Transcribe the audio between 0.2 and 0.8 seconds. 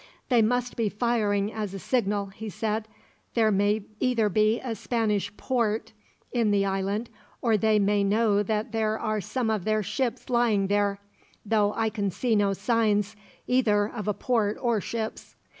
"They must